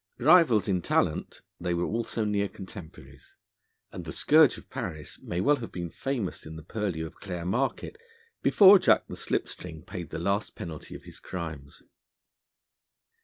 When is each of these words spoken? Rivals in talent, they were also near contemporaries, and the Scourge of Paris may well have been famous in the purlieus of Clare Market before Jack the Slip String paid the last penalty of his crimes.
Rivals 0.17 0.67
in 0.67 0.81
talent, 0.81 1.43
they 1.59 1.75
were 1.75 1.85
also 1.85 2.25
near 2.25 2.49
contemporaries, 2.49 3.35
and 3.91 4.03
the 4.03 4.11
Scourge 4.11 4.57
of 4.57 4.67
Paris 4.71 5.21
may 5.21 5.39
well 5.39 5.57
have 5.57 5.71
been 5.71 5.91
famous 5.91 6.43
in 6.43 6.55
the 6.55 6.63
purlieus 6.63 7.05
of 7.05 7.19
Clare 7.19 7.45
Market 7.45 7.99
before 8.41 8.79
Jack 8.79 9.05
the 9.07 9.15
Slip 9.15 9.47
String 9.47 9.83
paid 9.83 10.09
the 10.09 10.17
last 10.17 10.55
penalty 10.55 10.95
of 10.95 11.03
his 11.03 11.19
crimes. 11.19 11.83